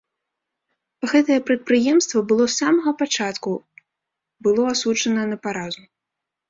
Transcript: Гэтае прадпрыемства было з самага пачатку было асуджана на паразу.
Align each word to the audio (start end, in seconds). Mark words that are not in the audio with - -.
Гэтае 1.11 1.37
прадпрыемства 1.49 2.19
было 2.31 2.43
з 2.47 2.53
самага 2.63 2.97
пачатку 3.03 3.51
было 4.49 4.63
асуджана 4.75 5.23
на 5.33 5.37
паразу. 5.47 5.81